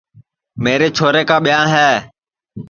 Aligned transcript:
میرے 0.63 0.87
چھورے 0.97 1.21
کُا 1.29 1.37
ٻیاں 1.43 1.65
ہے 1.73 1.91